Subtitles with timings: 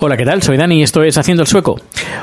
[0.00, 0.40] Hola, ¿qué tal?
[0.44, 1.74] Soy Dani y esto es Haciendo el Sueco.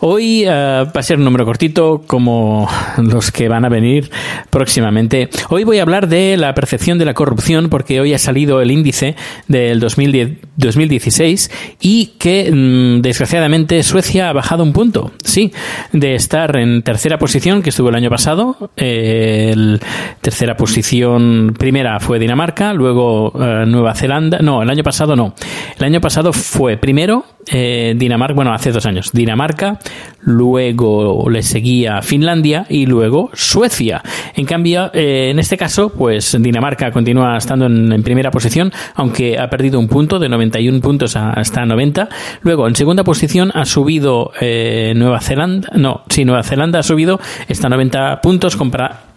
[0.00, 2.68] Hoy eh, va a ser un número cortito como
[2.98, 4.10] los que van a venir
[4.50, 5.28] próximamente.
[5.50, 8.72] Hoy voy a hablar de la percepción de la corrupción porque hoy ha salido el
[8.72, 9.14] índice
[9.46, 15.12] del 2010 2016 y que mm, desgraciadamente Suecia ha bajado un punto.
[15.24, 15.52] Sí,
[15.92, 18.70] de estar en tercera posición que estuvo el año pasado.
[18.76, 19.78] eh,
[20.20, 24.38] tercera posición primera fue Dinamarca, luego eh, Nueva Zelanda.
[24.40, 25.34] No, el año pasado no.
[25.78, 29.78] El año pasado fue primero eh, Dinamarca, bueno, hace dos años, Dinamarca,
[30.20, 34.02] luego le seguía Finlandia y luego Suecia.
[34.34, 39.48] En cambio, en este caso, pues Dinamarca continúa estando en, en primera posición, aunque ha
[39.48, 42.08] perdido un punto de 91 puntos hasta 90.
[42.42, 47.20] Luego, en segunda posición ha subido eh, Nueva Zelanda, no, sí, Nueva Zelanda ha subido,
[47.48, 48.56] está a 90 puntos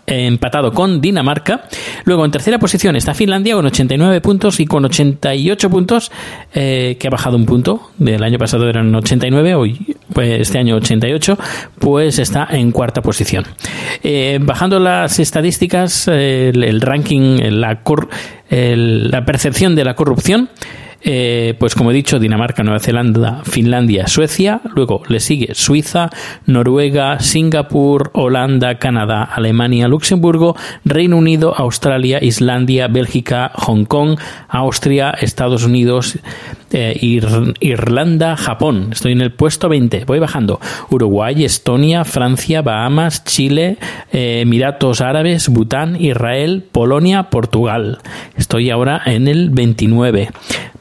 [0.06, 1.64] eh, empatado con Dinamarca.
[2.06, 6.12] Luego en tercera posición está Finlandia con 89 puntos y con 88 puntos,
[6.54, 7.90] eh, que ha bajado un punto.
[7.98, 11.38] Del año pasado eran 89, hoy pues, este año 88,
[11.80, 13.46] pues está en cuarta posición.
[14.04, 18.10] Eh, bajando las estadísticas, el, el ranking, la, cor-
[18.50, 20.50] el- la percepción de la corrupción.
[21.06, 26.10] Eh, pues como he dicho, Dinamarca, Nueva Zelanda, Finlandia, Suecia, luego le sigue Suiza,
[26.46, 30.56] Noruega, Singapur, Holanda, Canadá, Alemania, Luxemburgo,
[30.86, 36.20] Reino Unido, Australia, Islandia, Bélgica, Hong Kong, Austria, Estados Unidos,
[36.74, 38.90] Ir- Irlanda, Japón.
[38.92, 40.60] Estoy en el puesto 20, voy bajando.
[40.90, 43.78] Uruguay, Estonia, Francia, Bahamas, Chile,
[44.12, 48.00] eh, Emiratos Árabes, Bután, Israel, Polonia, Portugal.
[48.38, 50.30] Estoy ahora en el 29.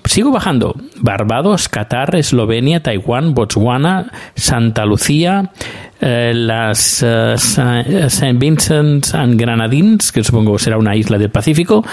[0.04, 0.74] Sigo bajando.
[1.00, 5.52] Barbados, Qatar, Eslovenia, Taiwán, Botswana, Santa Lucía,
[6.02, 8.32] eh, las eh, Sa- St.
[8.38, 11.84] Vincent and Grenadines, que supongo será una isla del Pacífico,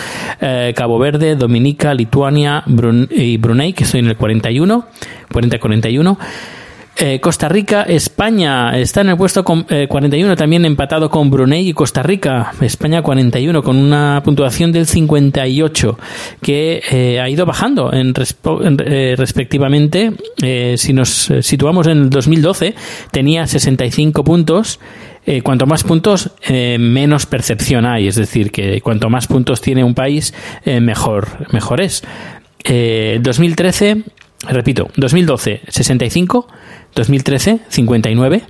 [0.41, 4.87] eh, Cabo Verde, Dominica, Lituania Brun- y Brunei, que estoy en el 41,
[5.31, 6.17] 40-41.
[7.01, 11.69] Eh, Costa Rica, España está en el puesto con- eh, 41, también empatado con Brunei
[11.69, 12.51] y Costa Rica.
[12.59, 15.97] España 41 con una puntuación del 58
[16.41, 18.13] que eh, ha ido bajando en
[18.85, 20.11] eh, respectivamente.
[20.75, 22.75] Si nos situamos en el 2012
[23.11, 24.79] tenía 65 puntos.
[25.43, 28.07] Cuanto más puntos, menos percepción hay.
[28.07, 30.33] Es decir, que cuanto más puntos tiene un país,
[30.65, 32.03] mejor, mejor es.
[32.63, 34.03] Eh, 2013,
[34.47, 36.47] repito, 2012, 65,
[36.95, 38.43] 2013, 59.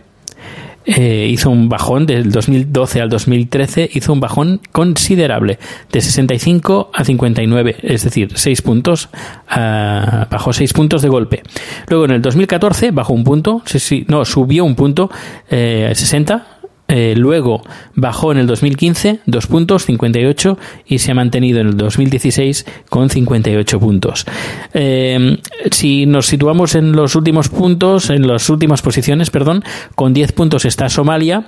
[0.86, 5.60] Eh, hizo un bajón del 2012 al 2013, hizo un bajón considerable,
[5.92, 9.10] de 65 a 59, es decir, 6 puntos,
[9.50, 11.44] ah, bajó 6 puntos de golpe.
[11.90, 15.12] Luego en el 2014 bajó un punto, sí, sí, no, subió un punto,
[15.52, 16.59] eh, 60,
[16.90, 17.64] eh, luego
[17.96, 20.58] bajó en el 2015 dos puntos, 58,
[20.88, 24.26] y se ha mantenido en el 2016 con 58 puntos.
[24.74, 25.38] Eh,
[25.72, 29.63] si nos situamos en los últimos puntos, en las últimas posiciones, perdón,
[29.96, 31.46] con 10 puntos está Somalia,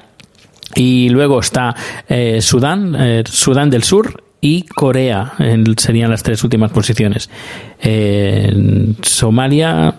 [0.75, 1.75] y luego está
[2.07, 5.33] eh, Sudán, eh, Sudán del Sur y Corea,
[5.77, 7.29] serían las tres últimas posiciones.
[9.03, 9.95] Somalia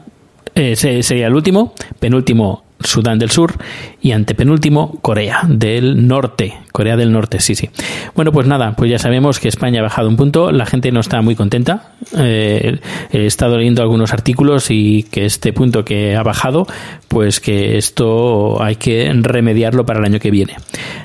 [0.54, 3.54] se- sería el último, penúltimo Sudán del Sur
[4.00, 6.54] y antepenúltimo Corea del Norte.
[6.72, 7.70] Corea del Norte, sí, sí.
[8.14, 11.00] Bueno, pues nada, pues ya sabemos que España ha bajado un punto, la gente no
[11.00, 11.92] está muy contenta.
[12.16, 12.78] Eh,
[13.12, 16.66] he estado leyendo algunos artículos y que este punto que ha bajado,
[17.08, 20.56] pues que esto hay que remediarlo para el año que viene.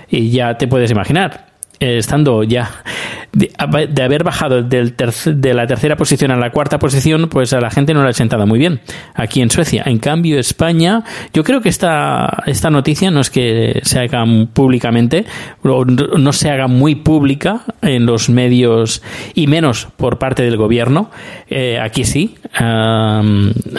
[0.10, 1.48] Y ya te puedes imaginar,
[1.80, 2.72] estando ya
[3.34, 3.52] de,
[4.04, 7.94] haber bajado del de la tercera posición a la cuarta posición, pues a la gente
[7.94, 8.80] no le ha sentado muy bien
[9.14, 9.84] aquí en Suecia.
[9.86, 11.04] En cambio, España,
[11.34, 15.26] yo creo que esta, esta noticia no es que se haga públicamente,
[15.64, 19.04] no se haga muy pública en los medios
[19.34, 21.12] y menos por parte del gobierno.
[21.50, 22.36] Eh, aquí sí.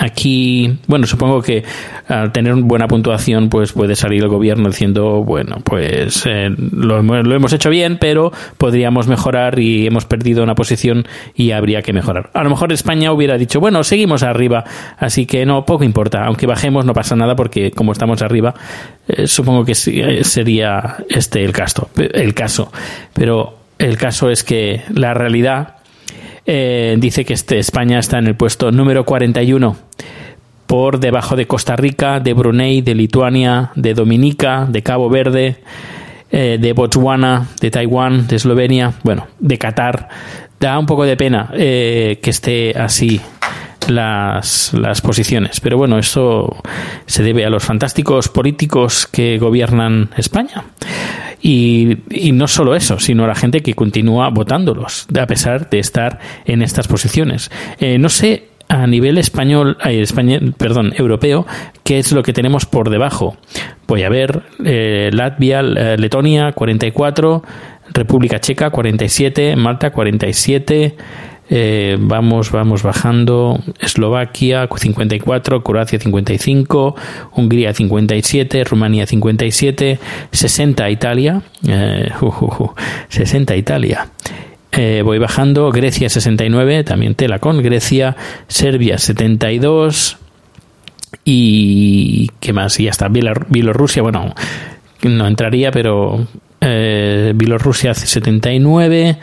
[0.01, 1.65] aquí, bueno, supongo que
[2.07, 7.03] al tener una buena puntuación, pues puede salir el gobierno diciendo, bueno, pues eh, lo,
[7.03, 11.93] lo hemos hecho bien, pero podríamos mejorar y hemos perdido una posición y habría que
[11.93, 12.31] mejorar.
[12.35, 14.65] A lo mejor España hubiera dicho, bueno, seguimos arriba,
[14.99, 18.55] así que no, poco importa, aunque bajemos no pasa nada porque como estamos arriba,
[19.09, 22.73] eh, supongo que eh, sería este el caso, el caso.
[23.15, 25.77] Pero el caso es que la realidad
[26.47, 29.77] eh, dice que este España está en el puesto número 41
[30.67, 35.57] por debajo de Costa Rica, de Brunei, de Lituania, de Dominica, de Cabo Verde,
[36.31, 40.09] de Botswana, de Taiwán, de Eslovenia, bueno, de Qatar.
[40.61, 43.21] Da un poco de pena que esté así
[43.89, 45.61] las, las posiciones.
[45.61, 46.63] Pero bueno, eso
[47.07, 50.65] se debe a los fantásticos políticos que gobiernan España.
[51.41, 55.79] Y, y, no solo eso, sino a la gente que continúa votándolos, a pesar de
[55.79, 57.51] estar en estas posiciones.
[57.79, 61.47] Eh, no sé a nivel español, eh, español, perdón, europeo,
[61.85, 63.37] qué es lo que tenemos por debajo.
[63.87, 67.43] Voy a ver, eh, Latvia, Letonia, 44,
[67.95, 70.97] República Checa, 47, Malta, 47,
[71.51, 73.61] eh, vamos, vamos bajando.
[73.81, 76.95] Eslovaquia 54, Croacia 55,
[77.33, 79.99] Hungría 57, Rumanía 57,
[80.31, 81.43] 60 Italia,
[83.09, 84.09] 60 eh, Italia.
[84.81, 88.15] Eh, voy bajando, Grecia 69, también tela con Grecia,
[88.47, 90.19] Serbia 72
[91.25, 92.79] y ¿qué más?
[92.79, 94.33] Y ya está, Bielorrusia, bueno,
[95.03, 96.29] no entraría, pero
[96.61, 99.19] eh, Bielorrusia 79,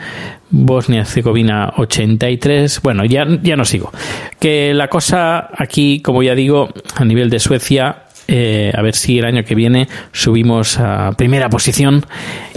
[0.50, 2.82] Bosnia-Herzegovina 83.
[2.82, 3.90] Bueno, ya, ya no sigo.
[4.38, 9.18] Que la cosa aquí, como ya digo, a nivel de Suecia, eh, a ver si
[9.18, 12.04] el año que viene subimos a primera posición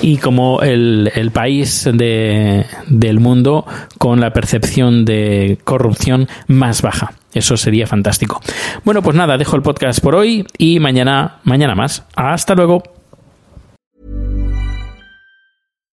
[0.02, 3.66] y como el, país de, del mundo
[3.98, 7.14] con la percepción de corrupción más baja.
[7.34, 8.42] Eso sería fantástico.
[8.84, 12.04] Bueno, pues nada, dejo el podcast por hoy y mañana, mañana más.
[12.16, 12.84] Hasta luego.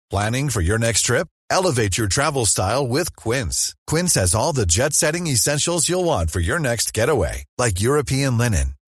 [0.09, 1.27] Planning for your next trip?
[1.49, 3.75] Elevate your travel style with Quince.
[3.87, 8.37] Quince has all the jet setting essentials you'll want for your next getaway, like European
[8.37, 8.75] linen,